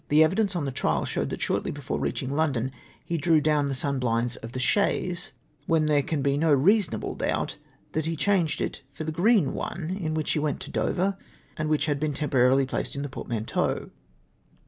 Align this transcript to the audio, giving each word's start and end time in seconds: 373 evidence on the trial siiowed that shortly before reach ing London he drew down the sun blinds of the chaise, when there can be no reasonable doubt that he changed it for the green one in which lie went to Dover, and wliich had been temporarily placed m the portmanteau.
373 0.09 0.23
evidence 0.25 0.55
on 0.55 0.65
the 0.65 0.71
trial 0.71 1.05
siiowed 1.05 1.29
that 1.29 1.41
shortly 1.43 1.69
before 1.69 1.99
reach 1.99 2.23
ing 2.23 2.31
London 2.31 2.71
he 3.05 3.19
drew 3.19 3.39
down 3.39 3.67
the 3.67 3.75
sun 3.75 3.99
blinds 3.99 4.35
of 4.37 4.51
the 4.51 4.59
chaise, 4.59 5.31
when 5.67 5.85
there 5.85 6.01
can 6.01 6.23
be 6.23 6.37
no 6.37 6.51
reasonable 6.51 7.13
doubt 7.13 7.57
that 7.91 8.07
he 8.07 8.15
changed 8.15 8.61
it 8.61 8.81
for 8.91 9.03
the 9.03 9.11
green 9.11 9.53
one 9.53 9.95
in 10.01 10.15
which 10.15 10.35
lie 10.35 10.41
went 10.41 10.59
to 10.59 10.71
Dover, 10.71 11.19
and 11.55 11.69
wliich 11.69 11.85
had 11.85 11.99
been 11.99 12.13
temporarily 12.15 12.65
placed 12.65 12.95
m 12.95 13.03
the 13.03 13.09
portmanteau. 13.09 13.91